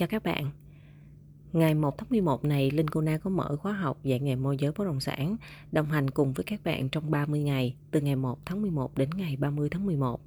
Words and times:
Chào 0.00 0.08
các 0.08 0.22
bạn. 0.22 0.50
Ngày 1.52 1.74
1 1.74 1.98
tháng 1.98 2.08
11 2.10 2.44
này, 2.44 2.70
Linh 2.70 2.88
Cô 2.88 3.00
Na 3.00 3.18
có 3.18 3.30
mở 3.30 3.56
khóa 3.56 3.72
học 3.72 3.98
dạy 4.02 4.20
nghề 4.20 4.36
môi 4.36 4.56
giới 4.56 4.72
bất 4.76 4.84
động 4.84 5.00
sản, 5.00 5.36
đồng 5.72 5.86
hành 5.86 6.10
cùng 6.10 6.32
với 6.32 6.44
các 6.44 6.64
bạn 6.64 6.88
trong 6.88 7.10
30 7.10 7.42
ngày, 7.42 7.76
từ 7.90 8.00
ngày 8.00 8.16
1 8.16 8.46
tháng 8.46 8.62
11 8.62 8.98
đến 8.98 9.10
ngày 9.16 9.36
30 9.36 9.68
tháng 9.70 9.86
11. 9.86 10.20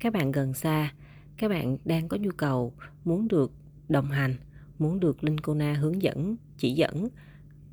Các 0.00 0.12
bạn 0.12 0.32
gần 0.32 0.54
xa, 0.54 0.92
các 1.36 1.48
bạn 1.48 1.76
đang 1.84 2.08
có 2.08 2.16
nhu 2.16 2.30
cầu 2.36 2.72
muốn 3.04 3.28
được 3.28 3.52
đồng 3.88 4.10
hành, 4.10 4.34
muốn 4.78 5.00
được 5.00 5.24
Linh 5.24 5.40
Cô 5.40 5.54
Na 5.54 5.72
hướng 5.72 6.02
dẫn, 6.02 6.36
chỉ 6.58 6.74
dẫn 6.74 7.08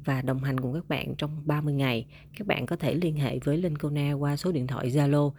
và 0.05 0.21
đồng 0.21 0.43
hành 0.43 0.59
cùng 0.59 0.73
các 0.73 0.89
bạn 0.89 1.15
trong 1.17 1.41
30 1.45 1.73
ngày. 1.73 2.05
Các 2.37 2.47
bạn 2.47 2.65
có 2.65 2.75
thể 2.75 2.93
liên 2.93 3.15
hệ 3.15 3.39
với 3.39 3.57
Linh 3.57 3.77
Cô 3.77 3.89
Na 3.89 4.13
qua 4.13 4.37
số 4.37 4.51
điện 4.51 4.67
thoại 4.67 4.89
Zalo 4.89 5.31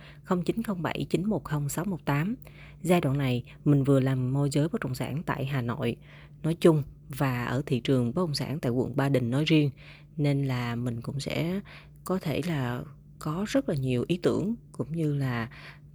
0907 0.44 1.06
910 1.10 1.68
618. 1.68 2.34
Giai 2.82 3.00
đoạn 3.00 3.18
này, 3.18 3.44
mình 3.64 3.84
vừa 3.84 4.00
làm 4.00 4.32
môi 4.32 4.50
giới 4.50 4.68
bất 4.68 4.80
động 4.80 4.94
sản 4.94 5.22
tại 5.26 5.46
Hà 5.46 5.62
Nội 5.62 5.96
nói 6.42 6.56
chung 6.60 6.82
và 7.08 7.44
ở 7.44 7.62
thị 7.66 7.80
trường 7.80 8.14
bất 8.14 8.22
động 8.22 8.34
sản 8.34 8.60
tại 8.60 8.72
quận 8.72 8.96
Ba 8.96 9.08
Đình 9.08 9.30
nói 9.30 9.44
riêng 9.46 9.70
nên 10.16 10.44
là 10.44 10.76
mình 10.76 11.00
cũng 11.00 11.20
sẽ 11.20 11.60
có 12.04 12.18
thể 12.18 12.40
là 12.46 12.82
có 13.18 13.44
rất 13.48 13.68
là 13.68 13.74
nhiều 13.74 14.04
ý 14.08 14.18
tưởng 14.22 14.54
cũng 14.72 14.92
như 14.92 15.14
là 15.14 15.48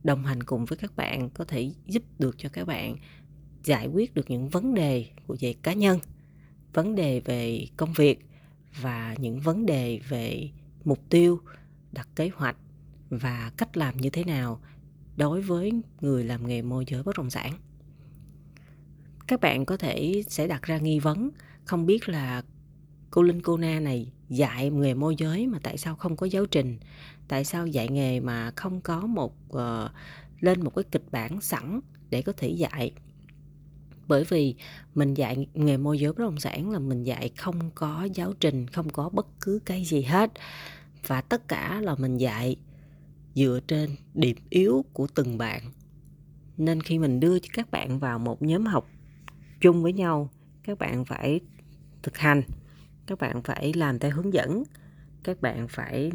đồng 0.03 0.23
hành 0.23 0.43
cùng 0.43 0.65
với 0.65 0.77
các 0.77 0.95
bạn 0.95 1.29
có 1.29 1.45
thể 1.45 1.71
giúp 1.87 2.03
được 2.19 2.35
cho 2.37 2.49
các 2.53 2.67
bạn 2.67 2.95
giải 3.63 3.87
quyết 3.87 4.13
được 4.13 4.29
những 4.29 4.49
vấn 4.49 4.73
đề 4.73 5.05
của 5.27 5.37
về 5.39 5.53
cá 5.53 5.73
nhân 5.73 5.99
vấn 6.73 6.95
đề 6.95 7.19
về 7.19 7.67
công 7.77 7.93
việc 7.93 8.26
và 8.81 9.15
những 9.19 9.39
vấn 9.39 9.65
đề 9.65 9.99
về 10.09 10.49
mục 10.83 10.99
tiêu 11.09 11.41
đặt 11.91 12.07
kế 12.15 12.29
hoạch 12.35 12.57
và 13.09 13.51
cách 13.57 13.77
làm 13.77 13.97
như 13.97 14.09
thế 14.09 14.23
nào 14.23 14.61
đối 15.17 15.41
với 15.41 15.71
người 16.01 16.23
làm 16.23 16.47
nghề 16.47 16.61
môi 16.61 16.85
giới 16.87 17.03
bất 17.03 17.17
động 17.17 17.29
sản. 17.29 17.53
Các 19.27 19.41
bạn 19.41 19.65
có 19.65 19.77
thể 19.77 20.23
sẽ 20.27 20.47
đặt 20.47 20.63
ra 20.63 20.77
nghi 20.77 20.99
vấn 20.99 21.29
không 21.65 21.85
biết 21.85 22.09
là 22.09 22.43
cô 23.11 23.21
linh 23.21 23.41
cô 23.41 23.57
na 23.57 23.79
này 23.79 24.11
dạy 24.29 24.69
nghề 24.69 24.93
môi 24.93 25.15
giới 25.17 25.47
mà 25.47 25.59
tại 25.63 25.77
sao 25.77 25.95
không 25.95 26.15
có 26.15 26.25
giáo 26.25 26.45
trình 26.45 26.77
tại 27.27 27.43
sao 27.45 27.67
dạy 27.67 27.89
nghề 27.89 28.19
mà 28.19 28.51
không 28.55 28.81
có 28.81 29.07
một 29.07 29.35
uh, 29.53 29.91
lên 30.39 30.63
một 30.63 30.75
cái 30.75 30.83
kịch 30.91 31.11
bản 31.11 31.41
sẵn 31.41 31.79
để 32.09 32.21
có 32.21 32.33
thể 32.37 32.49
dạy 32.49 32.91
bởi 34.07 34.23
vì 34.23 34.55
mình 34.95 35.13
dạy 35.13 35.47
nghề 35.53 35.77
môi 35.77 35.99
giới 35.99 36.13
bất 36.13 36.19
động 36.19 36.39
sản 36.39 36.69
là 36.69 36.79
mình 36.79 37.03
dạy 37.03 37.29
không 37.37 37.71
có 37.75 38.07
giáo 38.13 38.33
trình, 38.39 38.67
không 38.67 38.89
có 38.89 39.09
bất 39.09 39.27
cứ 39.41 39.59
cái 39.65 39.83
gì 39.85 40.01
hết. 40.01 40.31
Và 41.07 41.21
tất 41.21 41.47
cả 41.47 41.81
là 41.81 41.95
mình 41.95 42.17
dạy 42.17 42.55
dựa 43.35 43.59
trên 43.67 43.89
điểm 44.13 44.37
yếu 44.49 44.85
của 44.93 45.07
từng 45.15 45.37
bạn. 45.37 45.61
Nên 46.57 46.81
khi 46.81 46.99
mình 46.99 47.19
đưa 47.19 47.37
các 47.53 47.71
bạn 47.71 47.99
vào 47.99 48.19
một 48.19 48.41
nhóm 48.41 48.65
học 48.65 48.87
chung 49.61 49.83
với 49.83 49.93
nhau, 49.93 50.29
các 50.63 50.79
bạn 50.79 51.05
phải 51.05 51.39
thực 52.03 52.17
hành, 52.17 52.41
các 53.07 53.19
bạn 53.19 53.43
phải 53.43 53.73
làm 53.73 53.99
theo 53.99 54.11
hướng 54.11 54.33
dẫn, 54.33 54.63
các 55.23 55.41
bạn 55.41 55.67
phải 55.67 56.11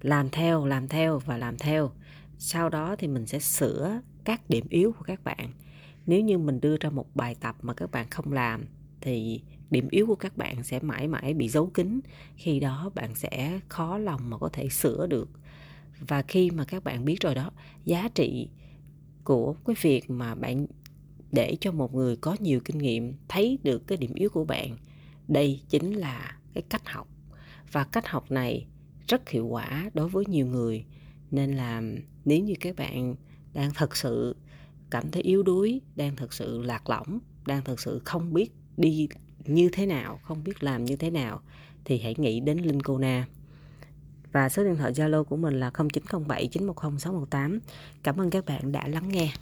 làm 0.00 0.30
theo 0.30 0.66
làm 0.66 0.88
theo 0.88 1.18
và 1.18 1.38
làm 1.38 1.58
theo. 1.58 1.90
Sau 2.38 2.68
đó 2.68 2.96
thì 2.98 3.08
mình 3.08 3.26
sẽ 3.26 3.38
sửa 3.38 4.00
các 4.24 4.50
điểm 4.50 4.66
yếu 4.68 4.92
của 4.92 5.04
các 5.04 5.24
bạn 5.24 5.52
nếu 6.06 6.20
như 6.20 6.38
mình 6.38 6.60
đưa 6.60 6.76
ra 6.80 6.90
một 6.90 7.16
bài 7.16 7.34
tập 7.40 7.56
mà 7.62 7.74
các 7.74 7.90
bạn 7.90 8.10
không 8.10 8.32
làm, 8.32 8.64
thì 9.00 9.40
điểm 9.70 9.88
yếu 9.90 10.06
của 10.06 10.14
các 10.14 10.36
bạn 10.36 10.62
sẽ 10.62 10.80
mãi 10.80 11.08
mãi 11.08 11.34
bị 11.34 11.48
giấu 11.48 11.66
kín. 11.66 12.00
Khi 12.36 12.60
đó 12.60 12.90
bạn 12.94 13.14
sẽ 13.14 13.60
khó 13.68 13.98
lòng 13.98 14.30
mà 14.30 14.38
có 14.38 14.48
thể 14.52 14.68
sửa 14.68 15.06
được. 15.06 15.28
Và 16.00 16.22
khi 16.22 16.50
mà 16.50 16.64
các 16.64 16.84
bạn 16.84 17.04
biết 17.04 17.20
rồi 17.20 17.34
đó, 17.34 17.50
giá 17.84 18.08
trị 18.14 18.48
của 19.24 19.54
cái 19.66 19.76
việc 19.82 20.10
mà 20.10 20.34
bạn 20.34 20.66
để 21.32 21.56
cho 21.60 21.72
một 21.72 21.94
người 21.94 22.16
có 22.16 22.36
nhiều 22.40 22.60
kinh 22.64 22.78
nghiệm 22.78 23.14
thấy 23.28 23.58
được 23.62 23.86
cái 23.86 23.98
điểm 23.98 24.14
yếu 24.14 24.30
của 24.30 24.44
bạn, 24.44 24.76
đây 25.28 25.60
chính 25.68 25.92
là 25.92 26.36
cái 26.54 26.62
cách 26.62 26.88
học. 26.88 27.08
Và 27.72 27.84
cách 27.84 28.06
học 28.08 28.30
này 28.30 28.66
rất 29.08 29.28
hiệu 29.28 29.46
quả 29.46 29.90
đối 29.94 30.08
với 30.08 30.24
nhiều 30.28 30.46
người. 30.46 30.84
Nên 31.30 31.52
là 31.52 31.82
nếu 32.24 32.40
như 32.40 32.54
các 32.60 32.76
bạn 32.76 33.14
đang 33.54 33.70
thật 33.74 33.96
sự 33.96 34.36
cảm 34.90 35.10
thấy 35.10 35.22
yếu 35.22 35.42
đuối, 35.42 35.80
đang 35.96 36.16
thực 36.16 36.32
sự 36.32 36.62
lạc 36.62 36.90
lõng, 36.90 37.18
đang 37.46 37.64
thực 37.64 37.80
sự 37.80 38.00
không 38.04 38.32
biết 38.32 38.50
đi 38.76 39.08
như 39.44 39.68
thế 39.72 39.86
nào, 39.86 40.20
không 40.22 40.44
biết 40.44 40.62
làm 40.62 40.84
như 40.84 40.96
thế 40.96 41.10
nào, 41.10 41.40
thì 41.84 41.98
hãy 41.98 42.14
nghĩ 42.18 42.40
đến 42.40 42.58
Linh 42.58 42.82
Cô 42.82 42.98
Na. 42.98 43.26
Và 44.32 44.48
số 44.48 44.64
điện 44.64 44.76
thoại 44.76 44.92
Zalo 44.92 45.24
của 45.24 45.36
mình 45.36 45.60
là 45.60 45.70
0907 45.70 46.46
910 46.46 46.98
618 46.98 47.60
cảm 48.02 48.20
ơn 48.20 48.30
các 48.30 48.44
bạn 48.44 48.72
đã 48.72 48.88
lắng 48.88 49.08
nghe. 49.08 49.32